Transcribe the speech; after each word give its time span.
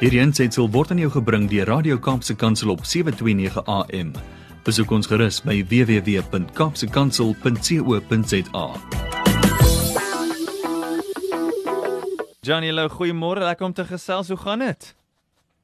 Hierdie 0.00 0.22
aanseit 0.22 0.56
word 0.56 0.94
aan 0.94 1.00
jou 1.02 1.10
gebring 1.12 1.42
deur 1.52 1.68
Radio 1.68 1.98
Kaapse 2.00 2.32
Kansel 2.32 2.72
op 2.72 2.86
7:29 2.88 3.60
AM. 3.68 4.16
Besoek 4.64 4.88
ons 4.96 5.04
gerus 5.06 5.44
by 5.44 5.60
www.kapsekansel.co.za. 5.68 8.64
Johnny, 12.40 12.72
hallo, 12.72 12.88
goeiemôre. 12.88 13.44
Lekker 13.44 13.66
om 13.66 13.72
te 13.76 13.84
gesels. 13.84 14.32
Hoe 14.32 14.40
gaan 14.40 14.64
dit? 14.64 14.96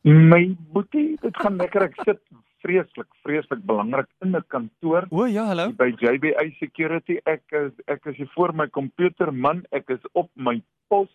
My 0.04 0.52
boetie, 0.72 1.16
dit 1.22 1.36
gaan 1.36 1.56
lekker. 1.56 1.82
Ek 1.88 1.94
sit 2.04 2.20
vreeslik, 2.60 3.08
vreeslik 3.24 3.64
belangrik 3.64 4.06
in 4.20 4.36
'n 4.36 4.44
kantoor 4.48 5.06
O 5.10 5.24
ja, 5.24 5.46
hallo. 5.46 5.72
by 5.72 5.94
JBA 5.96 6.50
Security. 6.58 7.18
Ek 7.24 7.42
is 7.52 7.72
ek 7.86 8.04
is 8.04 8.16
hier 8.16 8.30
voor 8.34 8.52
my 8.52 8.68
komputer 8.68 9.32
man, 9.32 9.64
ek 9.72 9.88
is 9.88 10.00
op 10.12 10.30
my 10.34 10.62
pos. 10.88 11.08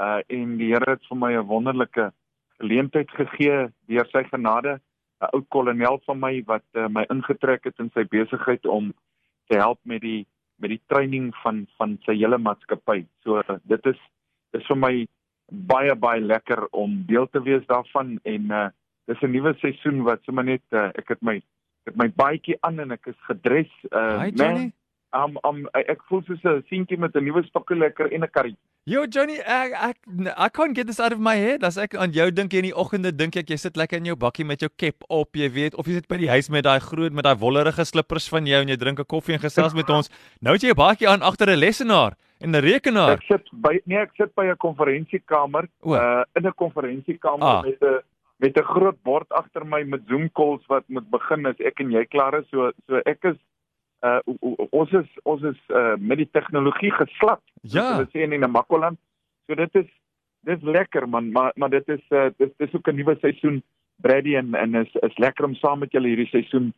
Uh 0.00 0.20
en 0.28 0.56
die 0.56 0.72
Here 0.72 0.90
het 0.90 1.06
vir 1.08 1.18
my 1.18 1.36
'n 1.36 1.46
wonderlike 1.46 2.12
geleentheid 2.58 3.10
gegee 3.10 3.68
deur 3.86 4.08
sy 4.12 4.24
genade, 4.30 4.78
'n 5.20 5.30
ou 5.34 5.42
kolonel 5.54 6.00
van 6.06 6.18
my 6.20 6.42
wat 6.46 6.64
uh, 6.74 6.88
my 6.88 7.04
ingetrek 7.10 7.64
het 7.64 7.78
in 7.78 7.90
sy 7.94 8.04
besigheid 8.04 8.66
om 8.66 8.92
te 9.48 9.56
help 9.58 9.80
met 9.82 10.02
die 10.02 10.26
met 10.58 10.70
die 10.70 10.82
training 10.90 11.30
van 11.42 11.66
van 11.78 11.98
sy 12.06 12.14
hele 12.18 12.38
maatskappy. 12.38 13.04
So 13.24 13.42
uh, 13.42 13.58
dit 13.64 13.86
is 13.86 14.00
dis 14.54 14.66
vir 14.66 14.78
my 14.78 14.94
baie 15.48 15.94
baie 15.94 16.20
lekker 16.20 16.66
om 16.70 17.02
deel 17.08 17.26
te 17.32 17.42
wees 17.42 17.64
daarvan 17.66 18.18
en 18.24 18.50
uh 18.50 18.68
dis 19.08 19.22
'n 19.22 19.32
nuwe 19.32 19.54
seisoen 19.58 20.02
wat 20.04 20.22
sommer 20.22 20.44
net 20.44 20.62
uh, 20.70 20.90
ek 20.94 21.08
het 21.08 21.22
my 21.22 21.36
ek 21.36 21.92
het 21.92 21.96
my 21.96 22.08
baadjie 22.08 22.58
aan 22.60 22.80
en 22.80 22.90
ek 22.92 23.06
is 23.06 23.20
gedres 23.30 23.70
uh 23.90 24.20
Hi 24.20 24.32
man, 24.36 24.72
um, 25.16 25.38
um, 25.48 25.62
ek 25.72 26.02
voel 26.08 26.22
soos 26.26 26.44
'n 26.44 26.62
seentjie 26.68 26.98
met 26.98 27.16
'n 27.16 27.24
nuwe 27.24 27.42
stokkie 27.48 27.76
lekker 27.76 28.12
en 28.12 28.22
'n 28.24 28.30
karretjie. 28.30 28.68
Yo 28.88 29.02
Johnny, 29.04 29.34
ek 29.44 29.72
ek 29.76 29.96
I 30.32 30.46
can't 30.48 30.72
get 30.76 30.86
this 30.88 30.98
out 31.04 31.12
of 31.12 31.20
my 31.20 31.34
head. 31.36 31.64
As 31.66 31.76
ek 31.76 31.92
aan 32.00 32.14
jou 32.16 32.24
dink 32.32 32.54
in 32.56 32.64
die 32.64 32.72
oggende 32.72 33.10
dink 33.12 33.36
ek 33.36 33.50
jy 33.52 33.58
sit 33.60 33.76
lekker 33.76 34.00
in 34.00 34.06
jou 34.08 34.14
bakkie 34.16 34.46
met 34.48 34.62
jou 34.64 34.70
cap 34.80 35.04
op, 35.12 35.36
jy 35.36 35.48
weet, 35.52 35.74
of 35.76 35.90
jy 35.90 35.98
sit 35.98 36.06
by 36.08 36.16
die 36.22 36.30
huis 36.30 36.48
met 36.54 36.64
daai 36.64 36.78
groot 36.80 37.12
met 37.12 37.26
daai 37.26 37.36
wollerige 37.42 37.84
slippers 37.84 38.30
van 38.32 38.48
jou 38.48 38.62
en 38.64 38.72
jy 38.72 38.78
drink 38.80 39.02
'n 39.02 39.04
koffie 39.12 39.34
en 39.36 39.42
gesels 39.44 39.74
met 39.76 39.90
ons. 39.92 40.08
Nou 40.40 40.54
het 40.56 40.64
jy 40.64 40.72
'n 40.72 40.80
bakkie 40.80 41.08
aan 41.08 41.20
agter 41.20 41.50
'n 41.52 41.60
lesenaar 41.60 42.16
en 42.40 42.56
'n 42.56 42.62
rekenaar. 42.64 43.18
Ek 43.20 43.28
sit 43.28 43.44
by 43.52 43.76
nee, 43.84 43.98
ek 43.98 44.12
sit 44.16 44.34
by 44.34 44.46
'n 44.48 44.56
konferensiekamer 44.56 45.68
O. 45.84 45.92
uh 45.92 46.24
in 46.36 46.46
'n 46.46 46.54
konferensiekamer 46.56 47.44
Ah. 47.44 47.62
met 47.64 47.82
'n 47.82 48.00
met 48.40 48.56
'n 48.56 48.64
groot 48.64 48.96
bord 49.02 49.28
agter 49.32 49.66
my 49.66 49.82
met 49.84 50.00
Zoom 50.08 50.30
calls 50.32 50.64
wat 50.68 50.84
moet 50.88 51.10
begin 51.10 51.44
as 51.46 51.60
ek 51.60 51.80
en 51.80 51.90
jy 51.90 52.06
klaar 52.06 52.40
is. 52.40 52.48
So 52.50 52.72
so 52.88 53.02
ek 53.04 53.18
is 53.24 53.36
uh 54.02 54.20
ons 54.70 54.92
is 54.92 55.08
ons 55.24 55.42
is 55.42 55.60
uh 55.74 55.96
met 55.98 56.18
die 56.18 56.28
tegnologie 56.32 56.92
geslap. 56.92 57.40
Ja. 57.62 57.96
Hulle 57.96 58.08
sê 58.12 58.22
in 58.26 58.40
Namakoland. 58.40 58.98
So 59.46 59.54
dit 59.54 59.74
is 59.74 59.88
dis 60.46 60.62
lekker 60.62 61.08
man, 61.08 61.32
maar 61.32 61.52
maar 61.56 61.70
dit 61.70 61.88
is 61.88 62.04
uh 62.10 62.28
dis 62.38 62.50
dis 62.58 62.74
ook 62.74 62.88
'n 62.88 62.96
nuwe 62.96 63.16
seisoen 63.20 63.62
Brady 64.00 64.36
en 64.36 64.54
en 64.54 64.74
is 64.74 64.94
is 65.02 65.18
lekker 65.18 65.44
om 65.44 65.54
saam 65.54 65.78
met 65.78 65.92
julle 65.92 66.08
hierdie 66.08 66.30
seisoen 66.30 66.72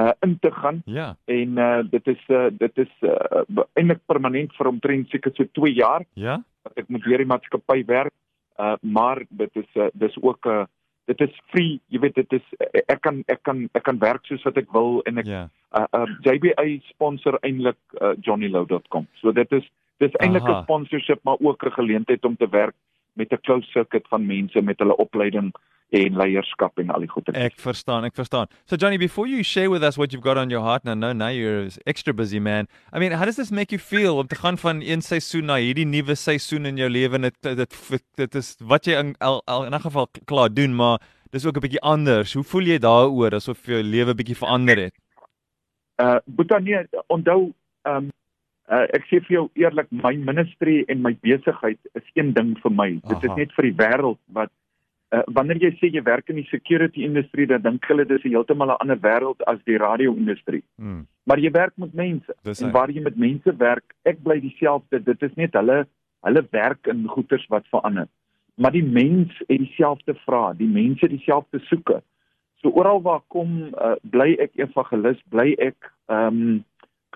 uh 0.00 0.12
in 0.20 0.38
te 0.40 0.50
gaan 0.50 0.82
Ja. 0.86 1.16
en 1.24 1.58
uh 1.58 1.82
dit 1.90 2.06
is 2.06 2.22
uh 2.28 2.50
dit 2.50 2.78
is 2.78 2.90
uh 3.02 3.42
eintlik 3.74 4.00
permanent 4.06 4.52
vir 4.56 4.66
omtrent 4.66 5.08
seker 5.10 5.30
so 5.34 5.44
2 5.44 5.72
jaar 5.74 6.04
Ja? 6.14 6.42
wat 6.62 6.72
ek 6.76 6.88
met 6.88 7.04
hierdie 7.04 7.26
maatskappy 7.26 7.84
werk. 7.86 8.12
Uh 8.58 8.74
maar 8.80 9.22
dit 9.28 9.50
is 9.56 9.70
uh, 9.74 9.86
dis 9.92 10.16
ook 10.22 10.46
'n 10.46 10.50
uh, 10.50 10.64
dit 11.10 11.20
is 11.20 11.40
free, 11.52 11.80
jy 11.92 12.00
weet 12.00 12.14
dit 12.14 12.32
is 12.38 12.44
ek 12.86 13.00
kan 13.04 13.22
ek 13.32 13.42
kan 13.44 13.66
ek 13.76 13.84
kan 13.84 13.98
werk 14.02 14.24
soos 14.28 14.44
wat 14.48 14.56
ek 14.60 14.70
wil 14.72 15.02
en 15.08 15.20
ek 15.20 15.28
Ja. 15.28 15.48
uh, 15.76 15.86
uh 15.92 16.06
JBA 16.24 16.80
sponsor 16.88 17.38
eintlik 17.42 17.78
uh, 18.00 18.14
johnnylow.com. 18.20 19.06
So 19.20 19.32
dit 19.32 19.52
is 19.52 19.64
dis 19.98 20.16
eintlik. 20.20 20.48
'n 20.48 20.62
sponsorship 20.62 21.20
maar 21.24 21.36
ook 21.40 21.64
'n 21.64 21.76
geleentheid 21.76 22.24
om 22.24 22.36
te 22.36 22.48
werk 22.48 22.74
met 23.14 23.32
'n 23.32 23.40
close 23.42 23.66
circuit 23.70 24.06
van 24.08 24.26
mense 24.26 24.62
met 24.62 24.78
hulle 24.78 24.96
opleiding 24.96 25.52
en 25.94 26.16
leierskap 26.16 26.78
en 26.78 26.90
al 26.90 27.04
die 27.04 27.10
goeie. 27.10 27.34
Ek 27.38 27.58
verstaan, 27.60 28.04
ek 28.04 28.14
verstaan. 28.14 28.48
So 28.66 28.76
Johnny, 28.76 28.98
before 28.98 29.28
you 29.30 29.42
share 29.42 29.70
with 29.70 29.82
us 29.82 29.96
what 29.96 30.12
you've 30.12 30.24
got 30.24 30.36
on 30.36 30.50
your 30.50 30.64
heart, 30.64 30.86
I 30.86 30.94
know 30.94 31.12
now 31.12 31.30
you're 31.30 31.68
extra 31.86 32.12
busy 32.12 32.40
man. 32.40 32.66
I 32.92 32.98
mean, 32.98 33.12
how 33.12 33.24
does 33.24 33.36
this 33.36 33.50
make 33.50 33.70
you 33.70 33.78
feel 33.78 34.18
om 34.18 34.26
te 34.26 34.34
gaan 34.34 34.58
van 34.58 34.82
een 34.82 35.02
seisoen 35.02 35.44
na 35.50 35.56
hierdie 35.62 35.86
nuwe 35.86 36.14
seisoen 36.14 36.66
in 36.66 36.76
jou 36.76 36.90
lewe? 36.90 37.14
en 37.14 37.22
Dit 37.30 37.38
dit 37.42 37.90
dit, 37.90 38.02
dit 38.16 38.34
is 38.34 38.56
wat 38.60 38.86
jy 38.86 38.98
in 38.98 39.14
al, 39.20 39.42
al, 39.46 39.66
in 39.66 39.74
'n 39.74 39.86
geval 39.86 40.08
klaar 40.24 40.50
doen, 40.52 40.74
maar 40.74 41.00
dis 41.30 41.46
ook 41.46 41.56
'n 41.56 41.66
bietjie 41.66 41.80
anders. 41.80 42.34
Hoe 42.34 42.44
voel 42.44 42.62
jy 42.62 42.78
daaroor 42.78 43.34
asof 43.34 43.66
jou 43.66 43.82
lewe 43.82 44.14
bietjie 44.14 44.36
verander 44.36 44.76
het? 44.76 44.94
Uh 46.02 46.18
Boeta 46.26 46.58
nee, 46.58 46.86
onthou 47.06 47.52
ehm 47.82 47.96
um, 47.96 48.12
uh, 48.70 48.84
ek 48.96 49.06
sê 49.10 49.20
vir 49.26 49.36
jou 49.38 49.46
eerlik, 49.60 49.88
my 49.90 50.14
ministry 50.16 50.82
en 50.88 51.02
my 51.04 51.14
besigheid 51.24 51.80
is 51.94 52.06
een 52.14 52.32
ding 52.36 52.54
vir 52.62 52.72
my. 52.72 52.90
Dit 53.04 53.16
Aha. 53.18 53.30
is 53.30 53.40
net 53.42 53.56
vir 53.56 53.68
die 53.70 53.76
wêreld 53.80 54.20
wat 54.36 54.52
uh, 55.14 55.22
wanneer 55.36 55.60
jy 55.62 55.72
sê 55.78 55.90
jy 55.92 56.02
werk 56.06 56.30
in 56.32 56.40
die 56.40 56.48
security 56.50 57.04
industrie, 57.06 57.46
dan 57.50 57.62
dink 57.62 57.84
hulle 57.90 58.06
dis 58.08 58.24
'n 58.24 58.34
heeltemal 58.34 58.72
'n 58.72 58.80
ander 58.80 59.00
wêreld 59.00 59.42
as 59.46 59.60
die 59.64 59.78
radio-industrie. 59.78 60.62
Hmm. 60.76 61.06
Maar 61.24 61.38
jy 61.38 61.50
werk 61.50 61.76
met 61.76 61.94
mense. 61.94 62.34
Dis 62.42 62.60
en 62.60 62.72
waar 62.72 62.90
jy 62.90 63.02
met 63.02 63.16
mense 63.16 63.56
werk, 63.56 63.94
ek 64.04 64.22
bly 64.22 64.40
dieselfde. 64.40 65.00
Dit 65.04 65.22
is 65.22 65.34
net 65.36 65.52
hulle 65.52 65.86
hulle 66.24 66.42
werk 66.50 66.86
in 66.86 67.06
goeders 67.06 67.46
wat 67.48 67.66
verander. 67.68 68.08
Maar 68.56 68.72
die 68.72 68.84
mens 68.84 69.32
het 69.46 69.58
dieselfde 69.58 70.14
vrae, 70.24 70.56
die 70.56 70.68
mense 70.68 71.08
dieselfde 71.08 71.58
soeke. 71.68 72.02
So 72.62 72.70
oral 72.70 73.02
waar 73.02 73.20
kom, 73.28 73.74
uh, 73.74 73.96
bly 74.02 74.36
ek 74.40 74.54
evangelis, 74.56 75.20
bly 75.28 75.54
ek 75.58 75.90
ehm 76.08 76.26
um, 76.26 76.64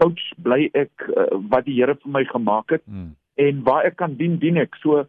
coach, 0.01 0.21
bly 0.39 0.71
ek 0.75 0.91
uh, 1.11 1.27
wat 1.51 1.67
die 1.67 1.75
Here 1.81 1.95
vir 1.95 2.11
my 2.15 2.25
gemaak 2.31 2.71
het 2.77 2.83
Hmm. 2.87 3.15
en 3.39 3.63
waar 3.67 3.85
ek 3.87 3.97
kan 3.97 4.15
dien, 4.19 4.39
dien 4.39 4.57
ek. 4.57 4.75
So 4.83 5.05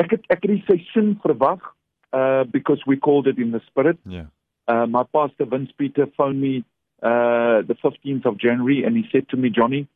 ek 0.00 0.10
het 0.16 0.22
ek 0.30 0.42
het 0.44 0.50
die 0.50 0.64
seisoen 0.68 1.16
verwag 1.22 1.60
uh 2.12 2.44
because 2.44 2.80
we 2.86 2.96
called 2.96 3.26
it 3.26 3.38
in 3.38 3.50
the 3.52 3.60
spirit. 3.66 3.98
Ja. 4.04 4.26
Uh, 4.68 4.86
my 4.86 5.02
pastor 5.04 5.46
Vince 5.46 5.72
Peter 5.76 6.06
phoned 6.16 6.40
me 6.40 6.64
uh, 7.02 7.60
the 7.68 7.74
15th 7.82 8.24
of 8.26 8.38
January 8.38 8.84
and 8.84 8.96
he 8.96 9.04
said 9.12 9.28
to 9.28 9.36
me, 9.36 9.50
Johnny, 9.50 9.86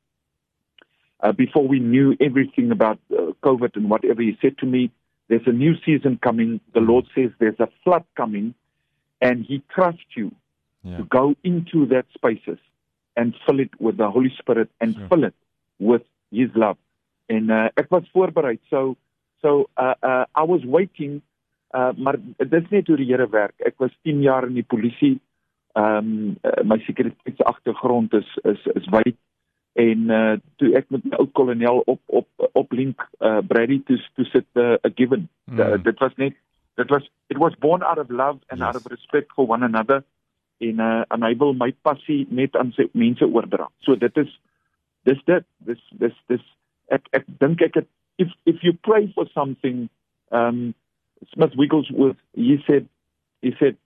uh, 1.23 1.33
before 1.33 1.67
we 1.67 1.79
knew 1.81 2.17
everything 2.21 2.71
about 2.71 2.99
uh, 3.13 3.33
COVID 3.43 3.77
and 3.77 3.89
whatever, 3.91 4.21
he 4.23 4.37
said 4.43 4.59
to 4.59 4.67
me, 4.67 4.91
There's 5.29 5.47
a 5.47 5.53
new 5.53 5.75
season 5.85 6.19
coming. 6.23 6.61
The 6.75 6.81
Lord 6.81 7.05
says 7.15 7.31
there's 7.39 7.61
a 7.61 7.69
flood 7.85 8.05
coming, 8.17 8.55
and 9.21 9.45
He 9.45 9.63
trusts 9.75 10.17
you 10.17 10.31
Ja. 10.85 10.97
to 10.99 11.05
go 11.05 11.35
into 11.43 11.87
that 11.93 12.07
spaces 12.15 12.59
and 13.19 13.35
fill 13.47 13.59
it 13.65 13.75
with 13.83 13.97
the 13.99 14.09
Holy 14.17 14.31
Spirit 14.39 14.71
and 14.81 14.95
Sure. 14.95 15.09
fill 15.11 15.25
it 15.29 15.35
with 15.91 16.05
His 16.31 16.51
love. 16.55 16.79
En 17.27 17.51
uh, 17.51 17.67
ek 17.77 17.91
was 17.91 18.07
voorberei. 18.15 18.59
So 18.71 18.97
so 19.43 19.69
uh, 19.77 19.95
uh, 20.03 20.25
I 20.35 20.45
was 20.47 20.63
waiting 20.65 21.21
uh, 21.77 21.91
maar 21.97 22.17
dis 22.49 22.69
net 22.73 22.87
hoe 22.89 22.97
die 22.97 23.09
Here 23.11 23.27
werk. 23.31 23.55
Ek 23.69 23.75
was 23.83 23.93
10 24.03 24.23
jaar 24.25 24.47
in 24.49 24.55
die 24.57 24.67
polisie. 24.67 25.19
Ehm 25.77 25.97
um, 26.13 26.37
uh, 26.43 26.63
my 26.65 26.79
sekuriteitsagtergrond 26.87 28.15
is 28.15 28.29
is 28.45 28.63
is 28.75 28.87
wyd 28.95 29.17
en 29.79 30.09
uh, 30.11 30.37
toe 30.59 30.73
ek 30.79 30.89
met 30.91 31.05
my 31.05 31.19
ou 31.23 31.27
kolonel 31.39 31.83
op 31.87 32.01
op 32.07 32.49
op 32.59 32.73
link 32.73 33.05
uh, 33.21 33.39
Brady 33.47 33.81
toe 33.87 33.99
toe 34.17 34.25
sit 34.33 34.47
uh, 34.55 34.75
a 34.87 34.91
given. 34.95 35.29
Mm. 35.51 35.61
Uh, 35.61 35.77
dit 35.83 35.99
was 36.03 36.15
net 36.17 36.35
dit 36.81 36.91
was 36.91 37.11
it 37.29 37.39
was 37.39 37.55
born 37.63 37.83
out 37.83 37.99
of 37.99 38.11
love 38.11 38.39
and 38.49 38.59
Yes. 38.61 38.67
out 38.69 38.77
of 38.81 38.87
respect 38.91 39.33
for 39.37 39.47
one 39.47 39.63
another 39.65 40.03
en 40.61 40.81
uh, 40.81 41.05
en 41.11 41.23
hy 41.23 41.35
wil 41.39 41.53
my 41.55 41.71
passie 41.87 42.27
net 42.31 42.57
aan 42.57 42.73
sy 42.77 42.89
mense 42.95 43.25
oordra. 43.25 43.69
So 43.87 43.95
dit 43.97 44.17
is 44.17 44.29
dis 45.07 45.21
dit 45.27 45.45
dis 45.67 45.83
dis 46.01 46.17
dis 46.29 46.45
ek 46.91 47.09
ek 47.13 47.25
dink 47.41 47.63
ek 47.63 47.75
het 47.83 47.89
if 48.19 48.29
if 48.47 48.63
you 48.63 48.73
pray 48.83 49.13
for 49.15 49.27
something 49.35 49.89
um 50.33 50.75
Smith 51.35 51.55
Wigglesworth 51.57 52.17
he 52.35 52.59
said 52.67 52.89
he 53.43 53.55
said 53.59 53.77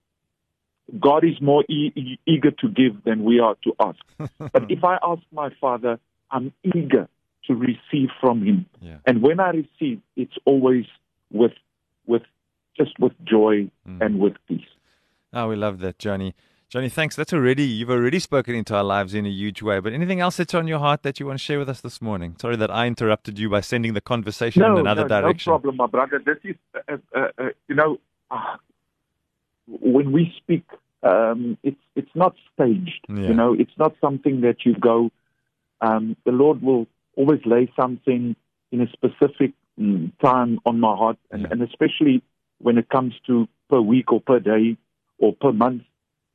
God 0.99 1.23
is 1.23 1.39
more 1.41 1.63
e- 1.69 1.91
e- 1.95 2.19
eager 2.27 2.51
to 2.51 2.67
give 2.67 3.03
than 3.05 3.23
we 3.23 3.39
are 3.39 3.55
to 3.63 3.71
ask. 3.79 3.99
But 4.53 4.69
if 4.69 4.83
I 4.83 4.97
ask 5.01 5.21
my 5.31 5.49
father, 5.61 5.97
I'm 6.29 6.51
eager 6.63 7.07
to 7.47 7.53
receive 7.55 8.09
from 8.19 8.41
him. 8.43 8.65
Ja. 8.81 8.97
And 9.05 9.21
when 9.21 9.39
I 9.39 9.49
receive, 9.51 10.01
it's 10.15 10.37
always 10.45 10.85
with 11.31 11.53
with 12.05 12.23
just 12.77 12.97
with 12.99 13.13
joy 13.23 13.69
Mm. 13.87 14.01
and 14.01 14.19
with 14.19 14.33
peace. 14.47 14.67
Oh, 15.33 15.47
we 15.47 15.55
love 15.55 15.79
that, 15.79 15.99
Johnny. 15.99 16.33
Johnny, 16.73 16.89
thanks. 16.89 17.15
That's 17.15 17.31
already 17.31 17.65
you've 17.65 17.91
already 17.91 18.17
spoken 18.17 18.55
into 18.55 18.75
our 18.75 18.83
lives 18.83 19.13
in 19.13 19.27
a 19.27 19.29
huge 19.29 19.61
way. 19.61 19.79
But 19.79 19.93
anything 19.93 20.21
else 20.21 20.37
that's 20.37 20.55
on 20.55 20.67
your 20.67 20.79
heart 20.79 21.03
that 21.03 21.19
you 21.19 21.27
want 21.27 21.37
to 21.37 21.45
share 21.45 21.59
with 21.59 21.69
us 21.69 21.81
this 21.81 22.01
morning? 22.01 22.35
Sorry 22.41 22.55
that 22.55 22.71
I 22.71 22.87
interrupted 22.87 23.37
you 23.37 23.47
by 23.47 23.61
sending 23.61 23.93
the 23.93 24.01
conversation 24.01 24.63
in 24.63 24.79
another 24.79 25.03
no, 25.03 25.07
direction. 25.07 25.51
No 25.51 25.59
problem, 25.59 25.75
my 25.75 25.85
brother. 25.85 26.19
This 26.25 26.37
is, 26.43 26.55
uh, 26.73 26.97
uh, 27.15 27.27
uh, 27.37 27.49
you 27.67 27.75
know, 27.75 27.99
uh, 28.31 28.57
when 29.67 30.11
we 30.11 30.33
speak, 30.35 30.63
um, 31.03 31.59
it's 31.61 31.79
it's 31.95 32.09
not 32.15 32.33
staged. 32.55 33.05
Yeah. 33.07 33.27
You 33.27 33.35
know, 33.35 33.53
it's 33.53 33.77
not 33.77 33.93
something 34.01 34.41
that 34.41 34.65
you 34.65 34.73
go. 34.73 35.11
Um, 35.79 36.17
the 36.25 36.31
Lord 36.31 36.63
will 36.63 36.87
always 37.15 37.41
lay 37.45 37.71
something 37.79 38.35
in 38.71 38.81
a 38.81 38.87
specific 38.93 39.51
mm, 39.79 40.11
time 40.23 40.57
on 40.65 40.79
my 40.79 40.95
heart, 40.95 41.19
and, 41.29 41.43
Yeah. 41.43 41.49
and 41.51 41.61
especially 41.61 42.23
when 42.57 42.79
it 42.79 42.89
comes 42.89 43.13
to 43.27 43.47
per 43.69 43.79
week 43.79 44.11
or 44.11 44.21
per 44.21 44.39
day 44.39 44.75
or 45.19 45.33
per 45.33 45.51
month, 45.51 45.83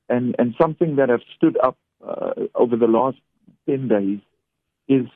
and 0.08 0.34
and 0.38 0.54
something 0.60 0.96
that 0.96 1.08
have 1.08 1.22
stood 1.36 1.56
up 1.62 1.76
uh, 2.06 2.32
over 2.54 2.76
the 2.76 2.86
last 2.86 3.20
ten 3.66 3.88
days 3.88 4.20
is 4.88 5.06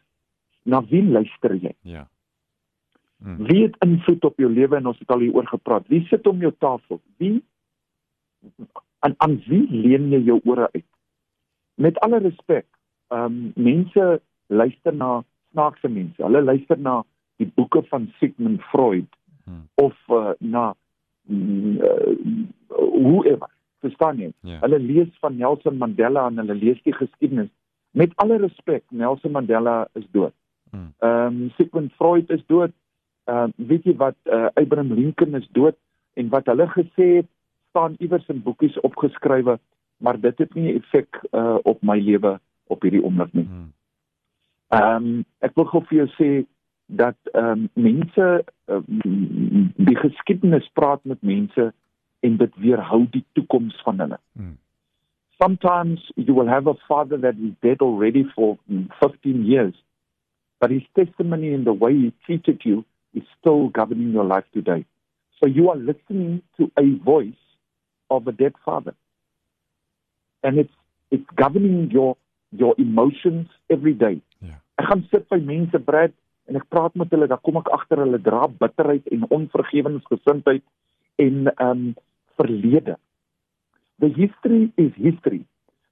na 0.64 0.80
wie 0.90 1.02
luister 1.02 1.54
jy? 1.54 1.74
Yeah. 1.82 2.06
Hmm. 3.22 3.46
Wie 3.46 3.62
het 3.62 3.76
invloed 3.84 4.24
op 4.24 4.38
jou 4.38 4.50
lewe 4.50 4.76
en 4.76 4.86
ons 4.86 4.98
het 4.98 5.10
al 5.14 5.22
hieroor 5.22 5.46
gepraat. 5.46 5.86
Wie 5.88 6.02
sit 6.10 6.26
om 6.26 6.40
jou 6.42 6.52
tafel? 6.58 7.00
Wie 7.22 7.42
aan 8.98 9.14
aan 9.16 9.38
wie 9.46 9.66
leen 9.70 10.10
jy 10.10 10.22
jou 10.26 10.40
ore 10.44 10.68
uit? 10.72 10.88
Met 11.74 11.98
alle 12.00 12.18
respek, 12.18 12.66
ehm 13.08 13.24
um, 13.24 13.52
mense 13.54 14.20
luister 14.46 14.94
na 14.94 15.22
snaakse 15.52 15.88
mense. 15.88 16.22
Hulle 16.22 16.42
luister 16.42 16.78
na 16.78 17.02
die 17.36 17.50
boeke 17.54 17.82
van 17.90 18.10
Sigmund 18.18 18.62
Freud 18.70 19.08
hmm. 19.44 19.68
of 19.74 19.96
uh, 20.08 20.34
na 20.38 20.74
uh, 21.30 22.14
whoever 22.68 23.51
verstaan? 24.02 24.16
Yeah. 24.16 24.32
Ja. 24.40 24.58
Hulle 24.60 24.78
lees 24.78 25.18
van 25.20 25.36
Nelson 25.36 25.76
Mandela 25.76 26.26
en 26.26 26.36
hulle 26.36 26.54
lees 26.54 26.82
die 26.82 26.94
geskiedenis. 26.94 27.50
Met 27.90 28.12
alle 28.16 28.36
respek, 28.36 28.84
Nelson 28.90 29.30
Mandela 29.30 29.88
is 29.94 30.06
dood. 30.10 30.32
Hmm. 30.70 30.92
Ehm 30.98 31.26
um, 31.26 31.50
Sigmund 31.56 31.92
Freud 31.92 32.30
is 32.30 32.42
dood. 32.46 32.72
Ehm 33.24 33.52
uh, 33.58 33.66
weet 33.68 33.84
jy 33.84 33.96
wat 33.96 34.16
uh, 34.24 34.48
Abraham 34.54 34.92
Lincoln 34.92 35.34
is 35.34 35.48
dood 35.52 35.76
en 36.14 36.28
wat 36.28 36.46
hulle 36.46 36.66
gesê 36.68 37.08
het 37.20 37.28
staan 37.68 37.94
iewers 37.98 38.26
in 38.28 38.42
boekies 38.42 38.80
opgeskrywe, 38.80 39.58
maar 39.96 40.20
dit 40.20 40.38
het 40.38 40.54
nie 40.54 40.74
effek 40.74 41.20
uh, 41.32 41.56
op 41.62 41.82
my 41.82 41.98
lewe 42.00 42.38
op 42.66 42.82
hierdie 42.82 43.02
oomblik 43.04 43.32
nie. 43.32 43.46
Hmm. 43.46 43.70
Ehm 44.72 44.96
um, 44.96 45.24
ek 45.40 45.54
wil 45.54 45.68
gou 45.68 45.84
vir 45.90 45.98
jou 46.02 46.08
sê 46.16 46.30
dat 46.86 47.16
ehm 47.32 47.68
um, 47.68 47.68
mense 47.74 48.44
um, 48.66 49.70
die 49.76 49.96
geskiedenis 49.96 50.68
praat 50.72 51.04
met 51.04 51.22
mense 51.22 51.72
en 52.22 52.36
dit 52.40 52.58
weerhou 52.64 53.04
die 53.10 53.24
toekoms 53.38 53.78
van 53.86 53.98
hulle. 54.04 54.18
Hmm. 54.38 54.58
Sometimes 55.42 56.04
you 56.14 56.34
will 56.34 56.48
have 56.48 56.70
a 56.70 56.78
father 56.86 57.18
that 57.20 57.34
is 57.34 57.54
dead 57.66 57.82
already 57.82 58.22
for 58.34 58.58
15 59.00 59.44
years 59.44 59.74
but 60.62 60.70
his 60.70 60.82
testimony 60.94 61.52
and 61.52 61.66
the 61.66 61.72
way 61.72 61.92
he 61.92 62.12
treated 62.24 62.60
you 62.64 62.84
is 63.14 63.24
still 63.40 63.68
governing 63.68 64.12
your 64.12 64.24
life 64.24 64.44
today. 64.54 64.86
So 65.40 65.48
you 65.48 65.70
are 65.70 65.76
listening 65.76 66.40
to 66.56 66.70
a 66.78 66.86
voice 67.04 67.42
of 68.08 68.28
a 68.28 68.32
dead 68.32 68.54
father. 68.64 68.94
And 70.44 70.58
it's 70.58 70.72
it's 71.10 71.28
governing 71.34 71.90
your 71.90 72.16
your 72.52 72.76
emotions 72.78 73.48
every 73.68 73.92
day. 73.92 74.20
Ja. 74.38 74.54
Ek 74.78 74.86
gaan 74.86 75.02
sit 75.10 75.26
by 75.34 75.40
mense 75.42 75.78
Brad 75.82 76.14
en 76.46 76.60
ek 76.60 76.68
praat 76.70 76.94
met 76.94 77.10
hulle, 77.10 77.26
dan 77.26 77.42
kom 77.42 77.58
ek 77.58 77.70
agter 77.74 78.04
hulle 78.04 78.22
dra 78.22 78.46
bitterheid 78.46 79.10
en 79.10 79.26
onvergewensgesindheid 79.38 80.62
en 81.26 81.50
ehm 81.50 81.68
um, 81.68 81.84
verlede. 82.36 82.98
The 83.98 84.08
history 84.08 84.72
is 84.74 84.92
history. 84.96 85.44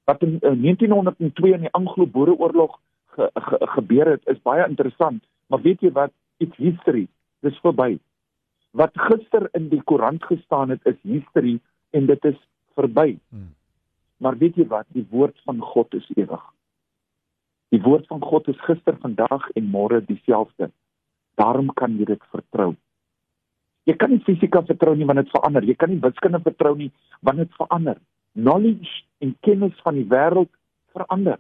Wat 0.05 0.23
in 0.23 0.39
uh, 0.43 0.55
1902 0.57 1.53
in 1.55 1.67
die 1.67 1.73
Anglo-Boereoorlog 1.79 2.79
ge, 3.15 3.31
ge, 3.35 3.59
gebeur 3.77 4.11
het, 4.11 4.27
is 4.27 4.43
baie 4.43 4.67
interessant, 4.67 5.25
maar 5.47 5.63
weet 5.63 5.81
jy 5.81 5.93
wat? 5.93 6.13
It's 6.39 6.57
history. 6.57 7.07
Dis 7.45 7.59
verby. 7.63 7.99
Wat 8.71 8.95
gister 8.95 9.49
in 9.59 9.69
die 9.69 9.83
koerant 9.83 10.25
gestaan 10.25 10.71
het, 10.71 10.85
is 10.87 10.99
history 11.03 11.59
en 11.91 12.07
dit 12.07 12.25
is 12.25 12.39
verby. 12.79 13.19
Hmm. 13.29 13.53
Maar 14.21 14.39
weet 14.39 14.59
jy 14.61 14.67
wat? 14.71 14.87
Die 14.95 15.07
woord 15.11 15.39
van 15.45 15.61
God 15.61 15.95
is 15.95 16.07
ewig. 16.17 16.43
Die 17.71 17.83
woord 17.83 18.07
van 18.07 18.23
God 18.23 18.49
is 18.49 18.61
gister, 18.67 18.97
vandag 18.99 19.47
en 19.55 19.71
môre 19.71 20.01
dieselfde. 20.05 20.71
Daarom 21.39 21.71
kan 21.79 21.95
jy 21.99 22.09
dit 22.11 22.25
vertrou. 22.35 22.75
Jy 23.89 23.97
kan 23.97 24.11
nie 24.13 24.23
fisika 24.27 24.63
vertrou 24.67 24.95
nie 24.97 25.07
want 25.09 25.23
dit 25.23 25.31
verander. 25.33 25.65
Jy 25.65 25.77
kan 25.81 25.91
nie 25.93 26.01
wiskunde 26.03 26.41
vertrou 26.45 26.75
nie 26.77 26.91
want 27.27 27.39
dit 27.43 27.55
verander. 27.59 28.01
Knowledge 28.39 29.05
en 29.25 29.37
kennis 29.47 29.81
van 29.85 29.97
die 29.99 30.07
wêreld 30.09 30.53
verander. 30.93 31.39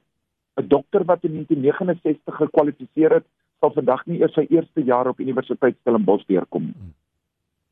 'n 0.56 0.68
Dokter 0.68 1.04
wat 1.04 1.24
in 1.24 1.32
1969 1.32 2.36
gekwalifiseer 2.36 3.14
het, 3.20 3.26
sal 3.60 3.72
vandag 3.72 4.06
nie 4.06 4.20
eers 4.20 4.34
sy 4.34 4.46
eerste 4.48 4.82
jaar 4.82 5.08
op 5.08 5.20
universiteit 5.20 5.76
Stellenbosch 5.80 6.26
deurkom 6.26 6.64
nie. 6.64 6.76
Hmm. 6.76 6.94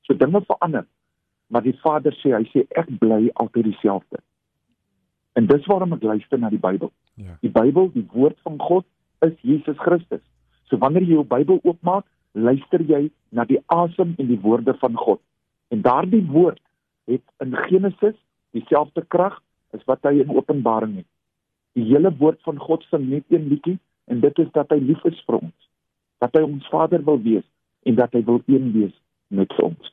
So 0.06 0.15
dinge 0.15 0.41
verander. 0.47 0.87
Maar 1.49 1.62
die 1.62 1.76
Vader 1.81 2.12
sê, 2.20 2.35
hy 2.37 2.44
sê 2.53 2.67
ek 2.76 2.91
bly 3.00 3.31
altyd 3.35 3.70
dieselfde. 3.70 4.20
En 5.32 5.47
dis 5.47 5.67
waarom 5.67 5.94
ek 5.97 6.03
luister 6.03 6.38
na 6.38 6.50
die 6.53 6.61
Bybel. 6.61 6.91
Ja. 7.17 7.38
Die 7.41 7.53
Bybel, 7.53 7.91
die 7.94 8.05
woord 8.12 8.37
van 8.44 8.59
God 8.61 8.85
is 9.25 9.35
Jesus 9.41 9.79
Christus. 9.81 10.23
So 10.69 10.76
wanneer 10.82 11.06
jy 11.06 11.17
jou 11.17 11.25
Bybel 11.25 11.61
oopmaak, 11.62 12.05
luister 12.32 12.82
jy 12.82 13.10
na 13.30 13.44
die 13.44 13.60
asem 13.66 14.14
en 14.19 14.26
die 14.26 14.40
woorde 14.40 14.75
van 14.80 14.96
God. 14.96 15.20
En 15.69 15.82
daardie 15.82 16.25
woord 16.26 16.60
het 17.08 17.25
in 17.44 17.56
Genesis 17.69 18.16
dieselfde 18.56 19.04
krag 19.08 19.40
as 19.76 19.84
wat 19.84 20.04
hy 20.08 20.20
in 20.22 20.32
Openbaring 20.32 20.96
het. 20.96 21.08
Die 21.76 21.84
hele 21.90 22.12
woord 22.20 22.40
van 22.42 22.58
God 22.58 22.84
sing 22.88 23.08
net 23.08 23.25
een 23.28 23.48
liedjie 23.48 23.78
en 24.08 24.20
dit 24.20 24.38
is 24.38 24.50
dat 24.52 24.70
hy 24.72 24.80
lief 24.80 25.04
is 25.08 25.20
vir 25.26 25.40
ons. 25.40 25.69
Dat 26.19 26.34
hy 26.36 26.42
ons 26.46 26.69
Vader 26.72 27.04
wil 27.04 27.20
wees 27.22 27.46
en 27.86 27.98
dat 27.98 28.12
hy 28.16 28.25
wil 28.25 28.40
een 28.46 28.72
wees 28.72 28.94
met 29.28 29.52
ons. 29.62 29.92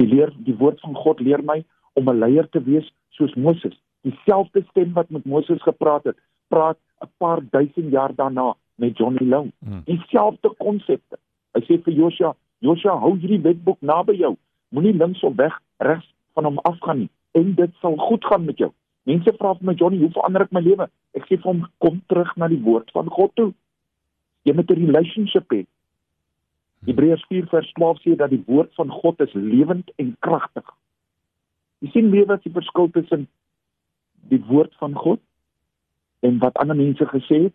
Die 0.00 0.08
leer 0.08 0.32
die 0.46 0.56
woord 0.56 0.80
van 0.84 0.94
God 0.96 1.20
leer 1.20 1.42
my 1.44 1.62
om 1.98 2.08
'n 2.08 2.18
leier 2.18 2.48
te 2.48 2.60
wees 2.60 2.88
soos 3.10 3.34
Moses. 3.34 3.76
Dieselfde 4.02 4.64
stem 4.70 4.92
wat 4.92 5.10
met 5.10 5.24
Moses 5.24 5.62
gepraat 5.62 6.04
het, 6.04 6.16
praat 6.48 6.78
'n 7.00 7.10
paar 7.18 7.40
duisend 7.50 7.90
jaar 7.90 8.14
daarna 8.14 8.54
met 8.74 8.96
Johnny 8.96 9.28
Long. 9.28 9.52
Hmm. 9.58 9.82
Dieselfde 9.84 10.54
konsepte. 10.58 11.18
Hy 11.54 11.60
sê 11.66 11.78
vir 11.84 11.94
Joshua, 11.94 12.34
Joshua, 12.60 12.96
hou 13.00 13.14
hierdie 13.16 13.42
wetboek 13.42 13.80
naby 13.80 14.16
jou. 14.20 14.36
Moenie 14.72 14.94
links 14.96 15.22
of 15.22 15.36
weg 15.36 15.58
regs 15.78 16.06
van 16.34 16.48
hom 16.48 16.60
afgaan 16.68 17.04
nie 17.04 17.10
en 17.32 17.54
dit 17.56 17.74
sal 17.80 17.96
goed 17.96 18.24
gaan 18.24 18.44
met 18.44 18.58
jou. 18.60 18.70
Mense 19.08 19.32
vra 19.38 19.54
vir 19.58 19.66
my 19.66 19.74
Johnny, 19.74 19.98
hoe 20.02 20.12
verander 20.14 20.44
ek 20.44 20.52
my 20.54 20.62
lewe? 20.62 20.86
Ek 21.16 21.24
sê 21.26 21.38
vir 21.38 21.48
hom, 21.48 21.62
kom 21.82 22.00
terug 22.12 22.30
na 22.38 22.48
die 22.52 22.60
woord 22.62 22.92
van 22.94 23.08
God 23.10 23.32
toe. 23.40 23.50
Jy 24.44 24.54
moet 24.54 24.70
'n 24.70 24.84
relationship 24.86 25.46
hê. 25.52 25.66
Hebreërs 26.86 27.24
4:12 27.30 27.98
sê 28.02 28.16
dat 28.16 28.30
die 28.30 28.42
woord 28.46 28.74
van 28.74 28.90
God 28.90 29.20
is 29.20 29.32
lewend 29.34 29.90
en 29.96 30.16
kragtig. 30.20 30.66
Jy 31.80 31.90
sien 31.90 32.10
weer 32.10 32.26
wat 32.26 32.42
die 32.42 32.52
verskil 32.52 32.90
tussen 32.90 33.28
die 34.30 34.42
woord 34.46 34.74
van 34.78 34.94
God 34.94 35.20
en 36.20 36.38
wat 36.38 36.56
ander 36.56 36.76
mense 36.76 37.06
gesê 37.06 37.42
het. 37.42 37.54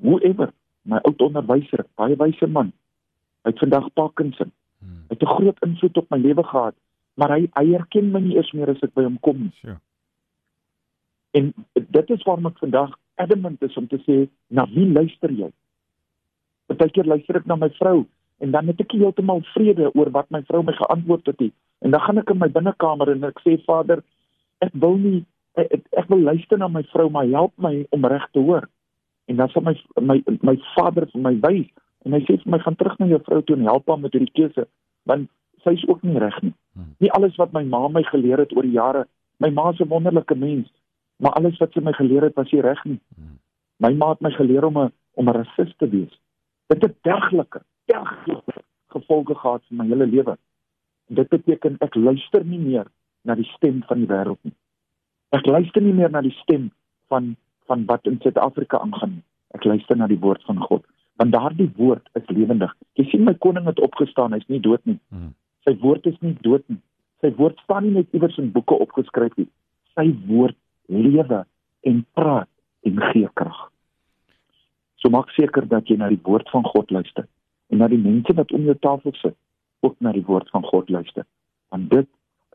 Whoever, 0.00 0.52
my 0.84 1.00
ou 1.08 1.14
onderwyser, 1.26 1.84
baie 1.98 2.16
wyse 2.20 2.46
man. 2.46 2.72
Hy 3.44 3.52
het 3.52 3.62
vandag 3.62 3.90
Parkinson. 3.98 4.52
Hmm. 4.80 5.04
Hy 5.08 5.16
het 5.16 5.22
'n 5.22 5.34
groot 5.36 5.58
invloed 5.64 5.96
op 5.96 6.10
my 6.10 6.18
lewe 6.18 6.44
gehad, 6.44 6.74
maar 7.14 7.30
hy 7.30 7.48
hy 7.52 7.74
erken 7.74 8.12
my 8.12 8.20
nie 8.20 8.36
eens 8.36 8.52
meer 8.52 8.70
as 8.70 8.82
ek 8.82 8.94
by 8.94 9.02
hom 9.02 9.18
kom 9.20 9.38
nie. 9.38 9.58
Ja. 9.60 9.80
En 11.32 11.52
dit 11.74 12.10
is 12.10 12.22
waarom 12.22 12.46
ek 12.46 12.58
vandag 12.58 12.98
adamant 13.14 13.62
is 13.62 13.76
om 13.76 13.86
te 13.86 13.98
sê, 14.06 14.28
na 14.48 14.66
wie 14.66 14.86
luister 14.86 15.30
jy? 15.30 15.50
Partykeer 16.66 17.06
luister 17.06 17.36
ek 17.36 17.46
na 17.46 17.56
my 17.56 17.68
vrou 17.68 18.06
en 18.38 18.50
dan 18.50 18.66
het 18.66 18.80
ek 18.80 18.92
heeltemal 18.92 19.40
vrede 19.54 19.90
oor 19.94 20.10
wat 20.10 20.30
my 20.30 20.42
vrou 20.42 20.62
my 20.62 20.72
geantwoord 20.72 21.26
het. 21.26 21.52
En 21.78 21.90
dan 21.90 22.00
gaan 22.00 22.18
ek 22.18 22.30
in 22.30 22.38
my 22.38 22.48
binnekamer 22.48 23.10
en 23.10 23.24
ek 23.24 23.40
sê 23.40 23.64
Vader, 23.64 24.02
ek 24.58 24.72
wil 24.72 24.96
nie 24.96 25.24
ek, 25.54 25.86
ek 25.92 26.08
wil 26.08 26.18
luister 26.18 26.58
na 26.58 26.68
my 26.68 26.82
vrou, 26.82 27.10
maar 27.10 27.26
help 27.26 27.52
my 27.56 27.86
om 27.90 28.04
reg 28.04 28.30
te 28.32 28.38
hoor 28.38 28.68
en 29.26 29.36
dan 29.36 29.48
sal 29.48 29.62
my 29.62 29.74
my 30.00 30.22
my 30.42 30.56
vader 30.74 31.06
vir 31.12 31.20
my 31.20 31.34
wys 31.46 31.70
en 32.04 32.12
hy 32.12 32.20
sê 32.26 32.36
vir 32.42 32.52
my 32.56 32.60
gaan 32.64 32.76
terug 32.76 32.98
na 32.98 33.06
jou 33.06 33.20
vrou 33.26 33.40
toe 33.42 33.56
en 33.56 33.68
help 33.70 33.88
haar 33.88 34.00
met 34.00 34.12
hierdie 34.12 34.36
keuse 34.40 34.66
want 35.10 35.30
sy 35.64 35.72
is 35.78 35.86
ook 35.88 36.02
nie 36.04 36.18
reg 36.20 36.36
nie. 36.42 36.52
Hmm. 36.76 36.92
Nie 37.00 37.12
alles 37.16 37.36
wat 37.40 37.52
my 37.56 37.62
ma 37.64 37.88
my 37.88 38.02
geleer 38.10 38.42
het 38.44 38.52
oor 38.56 38.66
die 38.66 38.76
jare, 38.76 39.06
my 39.40 39.50
ma 39.50 39.70
is 39.70 39.80
'n 39.80 39.88
wonderlike 39.88 40.34
mens, 40.34 40.68
maar 41.16 41.32
alles 41.32 41.58
wat 41.58 41.72
sy 41.72 41.80
my 41.80 41.92
geleer 41.92 42.22
het 42.22 42.36
was 42.36 42.52
nie 42.52 42.60
reg 42.60 42.84
nie. 42.84 43.00
Hmm. 43.16 43.38
My 43.78 43.92
ma 43.92 44.10
het 44.10 44.20
my 44.20 44.30
geleer 44.30 44.64
om 44.64 44.78
'n 44.78 44.92
om 45.14 45.28
'n 45.28 45.32
rasis 45.32 45.74
te 45.76 45.88
wees. 45.88 46.20
Dit 46.68 46.82
het 46.82 46.96
dergelike, 47.02 47.62
dergelike 47.86 48.62
gevolge 48.88 49.34
gehad 49.34 49.62
vir 49.68 49.76
my 49.76 49.86
hele 49.86 50.06
lewe. 50.06 50.36
Dit 51.08 51.28
beteken 51.28 51.76
ek 51.80 51.94
luister 51.94 52.44
nie 52.44 52.58
meer 52.58 52.86
na 53.22 53.34
die 53.34 53.50
stem 53.56 53.82
van 53.88 53.98
die 53.98 54.06
wêreld 54.06 54.42
nie. 54.42 54.54
Ek 55.30 55.46
luister 55.46 55.82
nie 55.82 55.92
meer 55.92 56.10
na 56.10 56.20
die 56.20 56.36
stem 56.42 56.70
van 57.08 57.36
van 57.66 57.84
wat 57.90 58.06
in 58.06 58.18
Suid-Afrika 58.22 58.78
aangaan. 58.78 59.22
Ek 59.54 59.64
luister 59.64 59.96
na 59.96 60.08
die 60.10 60.18
woord 60.20 60.42
van 60.48 60.58
God, 60.66 60.84
want 61.20 61.32
daardie 61.32 61.70
woord 61.76 62.08
is 62.18 62.26
lewendig. 62.28 62.72
Jy 62.98 63.06
sien 63.10 63.24
my 63.26 63.34
koning 63.44 63.68
het 63.70 63.80
opgestaan, 63.80 64.34
hy's 64.34 64.46
nie 64.50 64.60
dood 64.60 64.82
nie. 64.88 64.98
Hmm. 65.14 65.32
Sy 65.64 65.76
woord 65.80 66.06
is 66.10 66.16
nie 66.20 66.34
dood 66.42 66.64
nie. 66.68 66.80
Sy 67.22 67.30
woord 67.38 67.60
staan 67.64 67.86
nie 67.86 67.94
net 67.94 68.16
iewers 68.16 68.36
in 68.40 68.50
boeke 68.52 68.76
opgeskryf 68.86 69.36
nie. 69.40 69.48
Sy 69.94 70.10
woord 70.26 70.58
lewe 70.92 71.44
en 71.88 72.02
praat 72.18 72.50
en 72.84 73.00
gee 73.12 73.30
krag. 73.38 73.60
So 75.00 75.12
maak 75.12 75.30
seker 75.36 75.68
dat 75.68 75.88
jy 75.88 75.96
na 76.00 76.10
die 76.12 76.20
woord 76.26 76.50
van 76.52 76.66
God 76.68 76.92
luister 76.92 77.28
en 77.72 77.80
na 77.80 77.88
die 77.88 78.00
mense 78.00 78.34
wat 78.36 78.52
om 78.52 78.66
jou 78.68 78.74
tafel 78.84 79.14
sit 79.20 79.36
ook 79.84 79.96
na 80.04 80.12
die 80.12 80.24
woord 80.24 80.50
van 80.52 80.64
God 80.68 80.90
luister. 80.92 81.24
Want 81.72 81.88
dit 81.90 82.08